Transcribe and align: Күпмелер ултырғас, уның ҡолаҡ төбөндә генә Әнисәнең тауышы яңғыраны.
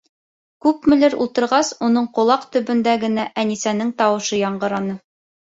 Күпмелер 0.65 1.15
ултырғас, 1.25 1.69
уның 1.87 2.07
ҡолаҡ 2.15 2.49
төбөндә 2.57 2.97
генә 3.05 3.27
Әнисәнең 3.45 3.95
тауышы 4.03 4.43
яңғыраны. 4.43 4.99